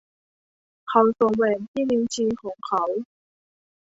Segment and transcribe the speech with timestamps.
[0.87, 2.83] เขาสวมแหวนที่นิ้วชี้ของเขา